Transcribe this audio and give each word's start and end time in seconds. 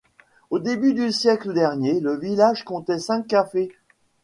Au 0.49 0.57
début 0.57 0.95
du 0.95 1.11
siècle 1.11 1.53
dernier, 1.53 1.99
le 1.99 2.17
village 2.17 2.63
comptait 2.63 2.97
cinq 2.97 3.27
cafés. 3.27 3.69